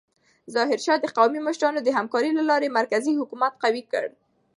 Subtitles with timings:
[0.53, 4.05] ظاهرشاه د قومي مشرانو د همکارۍ له لارې مرکزي حکومت قوي کړ.